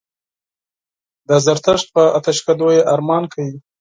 د 1.27 1.29
زردشت 1.45 1.87
په 1.95 2.03
آتشکدو 2.17 2.67
یې 2.75 2.81
ارمان 2.93 3.23
کوي. 3.33 3.55